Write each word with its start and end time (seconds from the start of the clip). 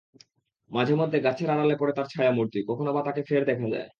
মাঝেমধ্যে 0.71 1.17
গাছের 1.21 1.49
আড়ালে 1.49 1.75
পড়ে 1.77 1.93
তার 1.93 2.07
ছায়ামূর্তি, 2.07 2.59
কখনো-বা 2.69 3.01
তাকে 3.07 3.21
ফের 3.27 3.43
দেখা 3.49 3.67
যায়। 3.73 3.87